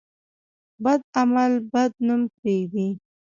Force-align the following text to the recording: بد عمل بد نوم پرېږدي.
بد 0.83 1.01
عمل 1.19 1.51
بد 1.73 1.91
نوم 2.07 2.21
پرېږدي. 2.35 2.87